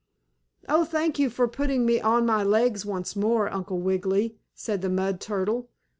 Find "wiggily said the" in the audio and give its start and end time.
3.77-4.89